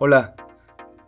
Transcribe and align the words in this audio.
Hola, 0.00 0.34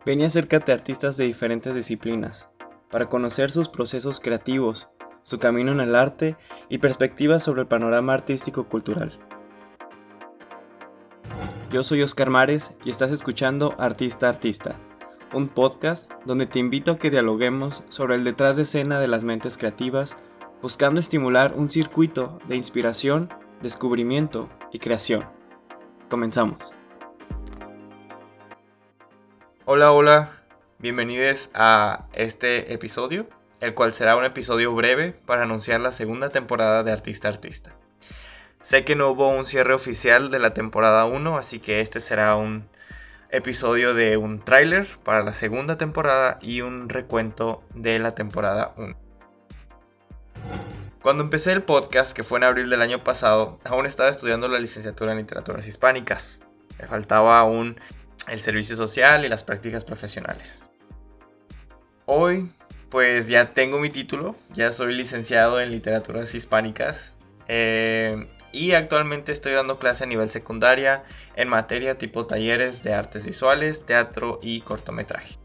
ven 0.04 0.20
y 0.20 0.24
acércate 0.24 0.70
a 0.70 0.76
artistas 0.76 1.16
de 1.16 1.24
diferentes 1.24 1.74
disciplinas 1.74 2.48
para 2.88 3.08
conocer 3.08 3.50
sus 3.50 3.68
procesos 3.68 4.20
creativos, 4.20 4.88
su 5.24 5.40
camino 5.40 5.72
en 5.72 5.80
el 5.80 5.96
arte 5.96 6.36
y 6.68 6.78
perspectivas 6.78 7.42
sobre 7.42 7.62
el 7.62 7.66
panorama 7.66 8.14
artístico-cultural. 8.14 9.18
Yo 11.72 11.82
soy 11.82 12.02
Oscar 12.02 12.30
Mares 12.30 12.74
y 12.84 12.90
estás 12.90 13.10
escuchando 13.10 13.74
Artista 13.76 14.28
Artista, 14.28 14.76
un 15.34 15.48
podcast 15.48 16.12
donde 16.24 16.46
te 16.46 16.60
invito 16.60 16.92
a 16.92 16.98
que 16.98 17.10
dialoguemos 17.10 17.82
sobre 17.88 18.14
el 18.14 18.22
detrás 18.22 18.54
de 18.54 18.62
escena 18.62 19.00
de 19.00 19.08
las 19.08 19.24
mentes 19.24 19.58
creativas, 19.58 20.16
buscando 20.62 21.00
estimular 21.00 21.54
un 21.56 21.70
circuito 21.70 22.38
de 22.46 22.54
inspiración, 22.54 23.34
descubrimiento 23.62 24.48
y 24.70 24.78
creación. 24.78 25.24
Comenzamos. 26.08 26.75
Hola, 29.68 29.90
hola, 29.90 30.30
bienvenidos 30.78 31.50
a 31.52 32.04
este 32.12 32.72
episodio, 32.72 33.26
el 33.58 33.74
cual 33.74 33.94
será 33.94 34.14
un 34.14 34.24
episodio 34.24 34.72
breve 34.72 35.10
para 35.26 35.42
anunciar 35.42 35.80
la 35.80 35.90
segunda 35.90 36.30
temporada 36.30 36.84
de 36.84 36.92
Artista 36.92 37.26
Artista. 37.26 37.72
Sé 38.62 38.84
que 38.84 38.94
no 38.94 39.10
hubo 39.10 39.28
un 39.28 39.44
cierre 39.44 39.74
oficial 39.74 40.30
de 40.30 40.38
la 40.38 40.54
temporada 40.54 41.04
1, 41.06 41.36
así 41.36 41.58
que 41.58 41.80
este 41.80 42.00
será 42.00 42.36
un 42.36 42.64
episodio 43.30 43.92
de 43.92 44.16
un 44.16 44.38
tráiler 44.38 44.86
para 45.02 45.24
la 45.24 45.34
segunda 45.34 45.76
temporada 45.76 46.38
y 46.40 46.60
un 46.60 46.88
recuento 46.88 47.60
de 47.74 47.98
la 47.98 48.14
temporada 48.14 48.72
1. 48.76 48.94
Cuando 51.02 51.24
empecé 51.24 51.50
el 51.50 51.64
podcast, 51.64 52.14
que 52.14 52.22
fue 52.22 52.38
en 52.38 52.44
abril 52.44 52.70
del 52.70 52.82
año 52.82 53.00
pasado, 53.00 53.58
aún 53.64 53.86
estaba 53.86 54.10
estudiando 54.10 54.46
la 54.46 54.60
licenciatura 54.60 55.10
en 55.10 55.18
literaturas 55.18 55.66
hispánicas. 55.66 56.40
Me 56.78 56.86
faltaba 56.86 57.40
aún 57.40 57.80
el 58.28 58.40
servicio 58.40 58.76
social 58.76 59.24
y 59.24 59.28
las 59.28 59.44
prácticas 59.44 59.84
profesionales. 59.84 60.70
Hoy, 62.06 62.52
pues 62.90 63.28
ya 63.28 63.52
tengo 63.52 63.78
mi 63.78 63.90
título, 63.90 64.36
ya 64.54 64.72
soy 64.72 64.94
licenciado 64.94 65.60
en 65.60 65.70
literaturas 65.70 66.34
hispánicas 66.34 67.14
eh, 67.48 68.26
y 68.52 68.72
actualmente 68.72 69.32
estoy 69.32 69.52
dando 69.52 69.78
clase 69.78 70.04
a 70.04 70.06
nivel 70.06 70.30
secundaria 70.30 71.04
en 71.34 71.48
materia 71.48 71.98
tipo 71.98 72.26
talleres 72.26 72.82
de 72.82 72.94
artes 72.94 73.26
visuales, 73.26 73.84
teatro 73.86 74.38
y 74.42 74.60
cortometraje. 74.60 75.36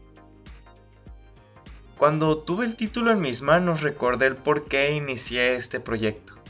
Cuando 1.98 2.38
tuve 2.38 2.64
el 2.64 2.74
título 2.74 3.12
en 3.12 3.20
mis 3.20 3.42
manos 3.42 3.82
recordé 3.82 4.26
el 4.26 4.34
por 4.34 4.66
qué 4.66 4.92
inicié 4.92 5.54
este 5.54 5.78
proyecto. 5.78 6.41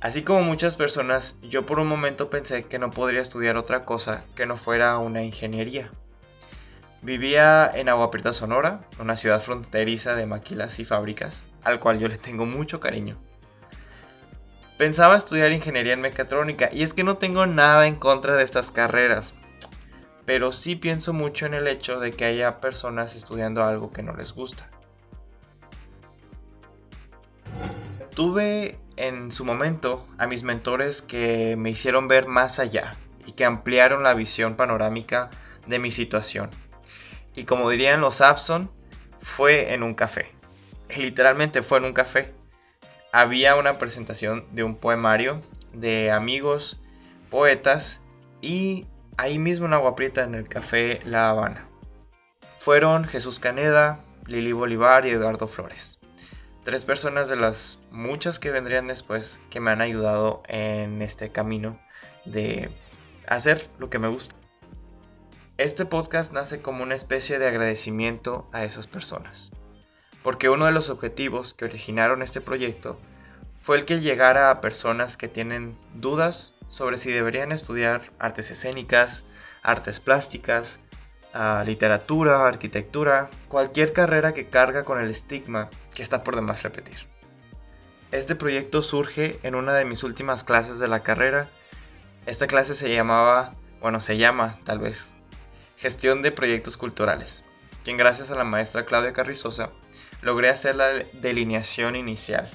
Así 0.00 0.22
como 0.22 0.42
muchas 0.42 0.76
personas, 0.76 1.36
yo 1.42 1.66
por 1.66 1.80
un 1.80 1.88
momento 1.88 2.30
pensé 2.30 2.62
que 2.64 2.78
no 2.78 2.90
podría 2.90 3.20
estudiar 3.20 3.56
otra 3.56 3.84
cosa 3.84 4.24
que 4.36 4.46
no 4.46 4.56
fuera 4.56 4.96
una 4.98 5.24
ingeniería. 5.24 5.90
Vivía 7.02 7.68
en 7.74 7.88
Agua 7.88 8.10
Prieta, 8.12 8.32
Sonora, 8.32 8.80
una 9.00 9.16
ciudad 9.16 9.42
fronteriza 9.42 10.14
de 10.14 10.26
maquilas 10.26 10.78
y 10.78 10.84
fábricas, 10.84 11.42
al 11.64 11.80
cual 11.80 11.98
yo 11.98 12.06
le 12.06 12.16
tengo 12.16 12.46
mucho 12.46 12.78
cariño. 12.78 13.16
Pensaba 14.76 15.16
estudiar 15.16 15.50
ingeniería 15.50 15.94
en 15.94 16.00
mecatrónica 16.00 16.68
y 16.72 16.84
es 16.84 16.94
que 16.94 17.02
no 17.02 17.16
tengo 17.16 17.46
nada 17.46 17.88
en 17.88 17.96
contra 17.96 18.36
de 18.36 18.44
estas 18.44 18.70
carreras, 18.70 19.34
pero 20.24 20.52
sí 20.52 20.76
pienso 20.76 21.12
mucho 21.12 21.46
en 21.46 21.54
el 21.54 21.66
hecho 21.66 21.98
de 21.98 22.12
que 22.12 22.24
haya 22.24 22.60
personas 22.60 23.16
estudiando 23.16 23.64
algo 23.64 23.90
que 23.90 24.04
no 24.04 24.16
les 24.16 24.32
gusta. 24.32 24.68
Tuve 28.18 28.76
en 28.96 29.30
su 29.30 29.44
momento 29.44 30.04
a 30.18 30.26
mis 30.26 30.42
mentores 30.42 31.02
que 31.02 31.54
me 31.56 31.70
hicieron 31.70 32.08
ver 32.08 32.26
más 32.26 32.58
allá 32.58 32.96
y 33.24 33.30
que 33.30 33.44
ampliaron 33.44 34.02
la 34.02 34.12
visión 34.12 34.56
panorámica 34.56 35.30
de 35.68 35.78
mi 35.78 35.92
situación. 35.92 36.50
Y 37.36 37.44
como 37.44 37.70
dirían 37.70 38.00
los 38.00 38.20
Abson, 38.20 38.72
fue 39.22 39.72
en 39.72 39.84
un 39.84 39.94
café. 39.94 40.32
Literalmente 40.96 41.62
fue 41.62 41.78
en 41.78 41.84
un 41.84 41.92
café. 41.92 42.34
Había 43.12 43.54
una 43.54 43.78
presentación 43.78 44.46
de 44.50 44.64
un 44.64 44.74
poemario 44.74 45.40
de 45.72 46.10
amigos, 46.10 46.80
poetas 47.30 48.00
y 48.40 48.88
ahí 49.16 49.38
mismo 49.38 49.66
en 49.66 49.74
Agua 49.74 49.94
Prieta 49.94 50.24
en 50.24 50.34
el 50.34 50.48
café 50.48 50.98
La 51.04 51.30
Habana. 51.30 51.68
Fueron 52.58 53.04
Jesús 53.04 53.38
Caneda, 53.38 54.00
Lili 54.26 54.50
Bolívar 54.50 55.06
y 55.06 55.10
Eduardo 55.10 55.46
Flores 55.46 55.97
tres 56.68 56.84
personas 56.84 57.30
de 57.30 57.36
las 57.36 57.78
muchas 57.90 58.38
que 58.38 58.50
vendrían 58.50 58.88
después 58.88 59.40
que 59.48 59.58
me 59.58 59.70
han 59.70 59.80
ayudado 59.80 60.42
en 60.48 61.00
este 61.00 61.32
camino 61.32 61.80
de 62.26 62.68
hacer 63.26 63.70
lo 63.78 63.88
que 63.88 63.98
me 63.98 64.08
gusta. 64.08 64.34
Este 65.56 65.86
podcast 65.86 66.34
nace 66.34 66.60
como 66.60 66.82
una 66.82 66.94
especie 66.94 67.38
de 67.38 67.46
agradecimiento 67.46 68.46
a 68.52 68.64
esas 68.64 68.86
personas, 68.86 69.50
porque 70.22 70.50
uno 70.50 70.66
de 70.66 70.72
los 70.72 70.90
objetivos 70.90 71.54
que 71.54 71.64
originaron 71.64 72.20
este 72.20 72.42
proyecto 72.42 73.00
fue 73.58 73.78
el 73.78 73.86
que 73.86 74.00
llegara 74.00 74.50
a 74.50 74.60
personas 74.60 75.16
que 75.16 75.28
tienen 75.28 75.74
dudas 75.94 76.54
sobre 76.66 76.98
si 76.98 77.10
deberían 77.10 77.50
estudiar 77.50 78.02
artes 78.18 78.50
escénicas, 78.50 79.24
artes 79.62 80.00
plásticas, 80.00 80.78
literatura, 81.64 82.46
arquitectura, 82.46 83.30
cualquier 83.48 83.92
carrera 83.92 84.34
que 84.34 84.48
carga 84.48 84.84
con 84.84 85.00
el 85.00 85.10
estigma 85.10 85.68
que 85.94 86.02
está 86.02 86.24
por 86.24 86.34
demás 86.34 86.62
repetir. 86.62 86.98
Este 88.10 88.34
proyecto 88.34 88.82
surge 88.82 89.38
en 89.42 89.54
una 89.54 89.74
de 89.74 89.84
mis 89.84 90.02
últimas 90.02 90.42
clases 90.42 90.78
de 90.78 90.88
la 90.88 91.00
carrera. 91.00 91.48
Esta 92.26 92.46
clase 92.46 92.74
se 92.74 92.92
llamaba, 92.92 93.52
bueno, 93.80 94.00
se 94.00 94.16
llama 94.16 94.58
tal 94.64 94.78
vez, 94.78 95.14
Gestión 95.76 96.22
de 96.22 96.32
Proyectos 96.32 96.76
Culturales, 96.76 97.44
quien 97.84 97.98
gracias 97.98 98.30
a 98.30 98.34
la 98.34 98.44
maestra 98.44 98.86
Claudia 98.86 99.12
Carrizosa 99.12 99.70
logré 100.22 100.48
hacer 100.48 100.76
la 100.76 100.88
delineación 101.12 101.96
inicial. 101.96 102.50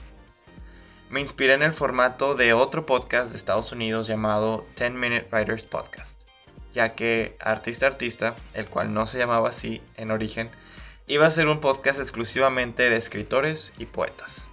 Me 1.09 1.22
inspiré 1.22 1.53
en 1.53 1.61
el 1.61 1.73
formato 1.73 2.34
de 2.34 2.53
otro 2.53 2.88
podcast 2.88 3.31
de 3.31 3.38
Estados 3.38 3.72
Unidos 3.72 4.07
llamado 4.07 4.66
10 4.78 4.94
Minute 4.94 5.28
Writers 5.31 5.63
Podcast 5.63 6.22
ya 6.73 6.95
que 6.95 7.38
Artista 7.39 7.88
Artista, 7.88 8.35
el 8.53 8.67
cual 8.67 8.94
no 8.94 9.07
se 9.07 9.19
llamaba 9.19 9.50
así 9.50 9.81
en 9.95 10.11
origen, 10.11 10.50
iba 11.07 11.28
a 11.28 11.31
ser 11.31 11.47
un 11.47 11.59
podcast 11.61 12.00
exclusivamente 12.00 12.89
de 12.89 12.97
escritores 12.97 13.73
y 13.78 13.85
poetas. 13.85 14.47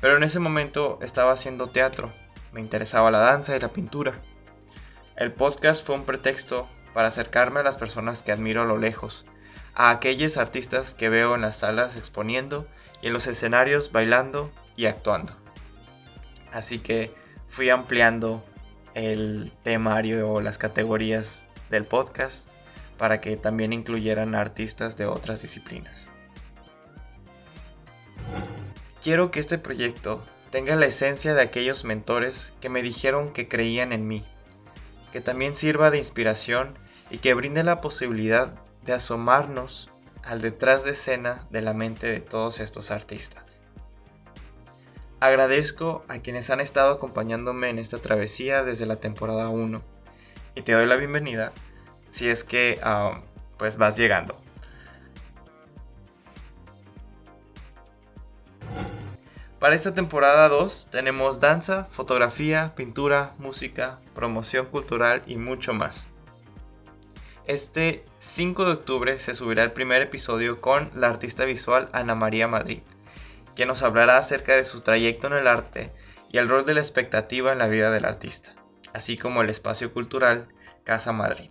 Pero 0.00 0.16
en 0.16 0.24
ese 0.24 0.38
momento 0.38 0.98
estaba 1.02 1.32
haciendo 1.32 1.68
teatro, 1.68 2.12
me 2.52 2.60
interesaba 2.60 3.10
la 3.10 3.18
danza 3.18 3.56
y 3.56 3.60
la 3.60 3.68
pintura. 3.68 4.14
El 5.16 5.32
podcast 5.32 5.84
fue 5.84 5.94
un 5.94 6.04
pretexto 6.04 6.68
para 6.94 7.08
acercarme 7.08 7.60
a 7.60 7.62
las 7.62 7.76
personas 7.76 8.22
que 8.22 8.32
admiro 8.32 8.62
a 8.62 8.66
lo 8.66 8.78
lejos, 8.78 9.24
a 9.74 9.90
aquellos 9.90 10.36
artistas 10.36 10.94
que 10.94 11.08
veo 11.08 11.34
en 11.34 11.42
las 11.42 11.58
salas 11.58 11.96
exponiendo 11.96 12.66
y 13.00 13.08
en 13.08 13.12
los 13.12 13.26
escenarios 13.26 13.92
bailando 13.92 14.50
y 14.76 14.86
actuando. 14.86 15.34
Así 16.52 16.78
que 16.78 17.14
fui 17.48 17.70
ampliando 17.70 18.44
el 18.94 19.52
temario 19.62 20.30
o 20.30 20.40
las 20.40 20.58
categorías 20.58 21.42
del 21.70 21.84
podcast 21.84 22.50
para 22.98 23.20
que 23.20 23.36
también 23.36 23.72
incluyeran 23.72 24.34
artistas 24.34 24.96
de 24.96 25.06
otras 25.06 25.42
disciplinas. 25.42 26.08
Quiero 29.02 29.30
que 29.30 29.40
este 29.40 29.58
proyecto 29.58 30.22
tenga 30.50 30.76
la 30.76 30.86
esencia 30.86 31.34
de 31.34 31.42
aquellos 31.42 31.84
mentores 31.84 32.52
que 32.60 32.68
me 32.68 32.82
dijeron 32.82 33.32
que 33.32 33.48
creían 33.48 33.92
en 33.92 34.06
mí, 34.06 34.24
que 35.12 35.20
también 35.20 35.56
sirva 35.56 35.90
de 35.90 35.98
inspiración 35.98 36.78
y 37.10 37.18
que 37.18 37.34
brinde 37.34 37.64
la 37.64 37.80
posibilidad 37.80 38.54
de 38.84 38.92
asomarnos 38.92 39.90
al 40.22 40.40
detrás 40.40 40.84
de 40.84 40.92
escena 40.92 41.46
de 41.50 41.62
la 41.62 41.72
mente 41.72 42.06
de 42.06 42.20
todos 42.20 42.60
estos 42.60 42.90
artistas. 42.90 43.51
Agradezco 45.22 46.04
a 46.08 46.18
quienes 46.18 46.50
han 46.50 46.58
estado 46.58 46.90
acompañándome 46.90 47.70
en 47.70 47.78
esta 47.78 47.98
travesía 47.98 48.64
desde 48.64 48.86
la 48.86 48.96
temporada 48.96 49.50
1 49.50 49.80
y 50.56 50.62
te 50.62 50.72
doy 50.72 50.84
la 50.84 50.96
bienvenida 50.96 51.52
si 52.10 52.28
es 52.28 52.42
que 52.42 52.80
ah, 52.82 53.20
pues 53.56 53.76
vas 53.76 53.96
llegando. 53.96 54.36
Para 59.60 59.76
esta 59.76 59.94
temporada 59.94 60.48
2 60.48 60.88
tenemos 60.90 61.38
danza, 61.38 61.84
fotografía, 61.92 62.72
pintura, 62.74 63.32
música, 63.38 64.00
promoción 64.16 64.66
cultural 64.66 65.22
y 65.28 65.36
mucho 65.36 65.72
más. 65.72 66.04
Este 67.46 68.04
5 68.18 68.64
de 68.64 68.72
octubre 68.72 69.20
se 69.20 69.36
subirá 69.36 69.62
el 69.62 69.70
primer 69.70 70.02
episodio 70.02 70.60
con 70.60 70.90
la 70.96 71.10
artista 71.10 71.44
visual 71.44 71.90
Ana 71.92 72.16
María 72.16 72.48
Madrid 72.48 72.82
que 73.54 73.66
nos 73.66 73.82
hablará 73.82 74.18
acerca 74.18 74.54
de 74.54 74.64
su 74.64 74.80
trayecto 74.80 75.26
en 75.28 75.34
el 75.34 75.46
arte 75.46 75.90
y 76.30 76.38
el 76.38 76.48
rol 76.48 76.64
de 76.64 76.74
la 76.74 76.80
expectativa 76.80 77.52
en 77.52 77.58
la 77.58 77.68
vida 77.68 77.90
del 77.90 78.04
artista, 78.04 78.54
así 78.92 79.16
como 79.16 79.42
el 79.42 79.50
espacio 79.50 79.92
cultural 79.92 80.48
Casa 80.84 81.12
Madrid. 81.12 81.50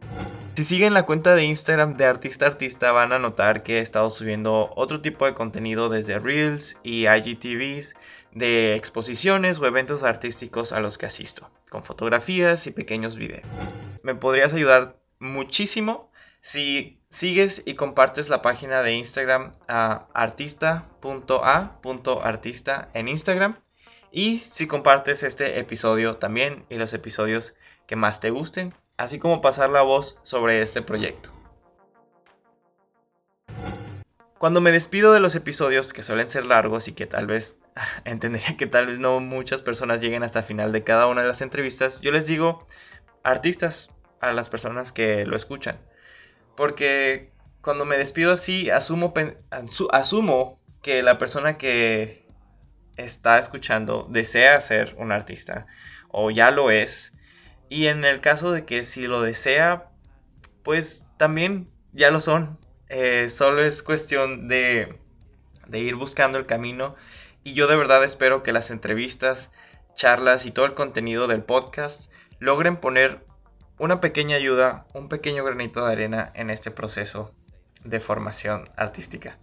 Si 0.00 0.64
siguen 0.64 0.92
la 0.92 1.06
cuenta 1.06 1.34
de 1.34 1.44
Instagram 1.44 1.96
de 1.96 2.04
Artista 2.04 2.44
Artista 2.44 2.92
van 2.92 3.12
a 3.12 3.18
notar 3.18 3.62
que 3.62 3.78
he 3.78 3.80
estado 3.80 4.10
subiendo 4.10 4.70
otro 4.76 5.00
tipo 5.00 5.24
de 5.24 5.32
contenido 5.32 5.88
desde 5.88 6.18
Reels 6.18 6.76
y 6.82 7.06
IGTVs 7.06 7.94
de 8.32 8.74
exposiciones 8.74 9.58
o 9.58 9.66
eventos 9.66 10.02
artísticos 10.02 10.72
a 10.72 10.80
los 10.80 10.98
que 10.98 11.06
asisto, 11.06 11.50
con 11.70 11.82
fotografías 11.82 12.66
y 12.66 12.72
pequeños 12.72 13.16
videos. 13.16 14.00
Me 14.02 14.14
podrías 14.14 14.52
ayudar 14.52 14.98
muchísimo 15.18 16.10
si 16.42 16.99
sigues 17.10 17.62
y 17.66 17.74
compartes 17.74 18.28
la 18.28 18.40
página 18.40 18.82
de 18.82 18.94
Instagram 18.94 19.52
a 19.68 20.06
artista.a.artista 20.14 22.88
en 22.94 23.08
Instagram 23.08 23.58
y 24.12 24.38
si 24.52 24.66
compartes 24.66 25.22
este 25.22 25.58
episodio 25.58 26.16
también 26.16 26.64
y 26.68 26.76
los 26.76 26.94
episodios 26.94 27.56
que 27.86 27.96
más 27.96 28.20
te 28.20 28.30
gusten, 28.30 28.74
así 28.96 29.18
como 29.18 29.40
pasar 29.40 29.70
la 29.70 29.82
voz 29.82 30.18
sobre 30.22 30.62
este 30.62 30.82
proyecto. 30.82 31.30
Cuando 34.38 34.60
me 34.60 34.72
despido 34.72 35.12
de 35.12 35.20
los 35.20 35.34
episodios 35.34 35.92
que 35.92 36.02
suelen 36.02 36.30
ser 36.30 36.46
largos 36.46 36.88
y 36.88 36.92
que 36.92 37.06
tal 37.06 37.26
vez 37.26 37.60
entendería 38.04 38.56
que 38.56 38.66
tal 38.66 38.86
vez 38.86 38.98
no 38.98 39.20
muchas 39.20 39.62
personas 39.62 40.00
lleguen 40.00 40.22
hasta 40.22 40.38
el 40.38 40.44
final 40.46 40.72
de 40.72 40.82
cada 40.82 41.06
una 41.08 41.22
de 41.22 41.28
las 41.28 41.42
entrevistas, 41.42 42.00
yo 42.00 42.10
les 42.10 42.26
digo 42.26 42.66
artistas 43.22 43.90
a 44.20 44.32
las 44.32 44.48
personas 44.48 44.92
que 44.92 45.26
lo 45.26 45.36
escuchan. 45.36 45.78
Porque 46.60 47.32
cuando 47.62 47.86
me 47.86 47.96
despido 47.96 48.32
así, 48.32 48.68
asumo, 48.68 49.14
asumo 49.92 50.60
que 50.82 51.02
la 51.02 51.16
persona 51.16 51.56
que 51.56 52.26
está 52.98 53.38
escuchando 53.38 54.06
desea 54.10 54.60
ser 54.60 54.94
un 54.98 55.10
artista 55.10 55.66
o 56.10 56.30
ya 56.30 56.50
lo 56.50 56.70
es. 56.70 57.14
Y 57.70 57.86
en 57.86 58.04
el 58.04 58.20
caso 58.20 58.52
de 58.52 58.66
que 58.66 58.84
si 58.84 59.06
lo 59.06 59.22
desea, 59.22 59.88
pues 60.62 61.06
también 61.16 61.70
ya 61.94 62.10
lo 62.10 62.20
son. 62.20 62.58
Eh, 62.90 63.30
solo 63.30 63.64
es 63.64 63.82
cuestión 63.82 64.46
de, 64.46 64.98
de 65.66 65.78
ir 65.78 65.94
buscando 65.94 66.36
el 66.36 66.44
camino. 66.44 66.94
Y 67.42 67.54
yo 67.54 67.68
de 67.68 67.76
verdad 67.76 68.04
espero 68.04 68.42
que 68.42 68.52
las 68.52 68.70
entrevistas, 68.70 69.50
charlas 69.94 70.44
y 70.44 70.50
todo 70.50 70.66
el 70.66 70.74
contenido 70.74 71.26
del 71.26 71.42
podcast 71.42 72.12
logren 72.38 72.76
poner 72.76 73.29
una 73.80 73.98
pequeña 73.98 74.36
ayuda, 74.36 74.84
un 74.92 75.08
pequeño 75.08 75.42
granito 75.42 75.86
de 75.86 75.92
arena 75.92 76.30
en 76.34 76.50
este 76.50 76.70
proceso 76.70 77.34
de 77.82 77.98
formación 77.98 78.68
artística. 78.76 79.38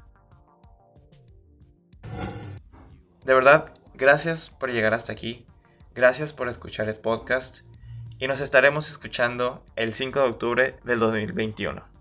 De 3.26 3.34
verdad, 3.34 3.74
gracias 3.96 4.52
por 4.52 4.72
llegar 4.72 4.94
hasta 4.94 5.12
aquí, 5.12 5.48
gracias 5.96 6.34
por 6.34 6.50
escuchar 6.50 6.88
el 6.88 7.00
podcast 7.00 7.62
y 8.20 8.28
nos 8.28 8.40
estaremos 8.40 8.92
escuchando 8.92 9.66
el 9.76 9.96
5 9.96 10.20
de 10.20 10.30
octubre 10.30 10.80
del 10.84 11.00
2021. 11.00 11.97